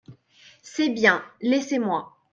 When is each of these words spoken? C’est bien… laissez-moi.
C’est 0.63 0.89
bien… 0.89 1.23
laissez-moi. 1.41 2.15